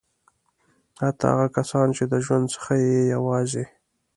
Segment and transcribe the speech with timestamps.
[1.03, 3.65] حتی هغه کسان چې د ژوند څخه یې یوازې.